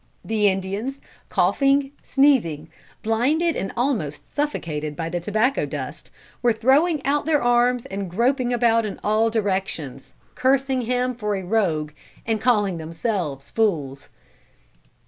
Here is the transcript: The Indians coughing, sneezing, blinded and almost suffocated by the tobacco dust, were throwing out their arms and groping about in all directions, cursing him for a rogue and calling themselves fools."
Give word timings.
The 0.25 0.47
Indians 0.47 0.99
coughing, 1.29 1.91
sneezing, 2.01 2.69
blinded 3.03 3.55
and 3.55 3.71
almost 3.77 4.33
suffocated 4.33 4.95
by 4.95 5.09
the 5.09 5.19
tobacco 5.19 5.67
dust, 5.67 6.09
were 6.41 6.53
throwing 6.53 7.05
out 7.05 7.27
their 7.27 7.43
arms 7.43 7.85
and 7.85 8.09
groping 8.09 8.51
about 8.51 8.83
in 8.83 8.99
all 9.03 9.29
directions, 9.29 10.13
cursing 10.33 10.81
him 10.81 11.13
for 11.13 11.35
a 11.35 11.43
rogue 11.43 11.91
and 12.25 12.41
calling 12.41 12.79
themselves 12.79 13.51
fools." 13.51 14.09